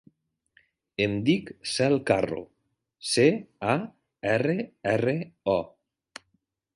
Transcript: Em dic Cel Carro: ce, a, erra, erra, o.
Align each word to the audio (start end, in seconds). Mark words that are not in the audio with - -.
Em 1.03 1.11
dic 1.27 1.51
Cel 1.73 1.97
Carro: 2.11 2.41
ce, 3.11 3.25
a, 3.73 3.75
erra, 4.37 4.57
erra, 4.95 5.17
o. 5.57 5.59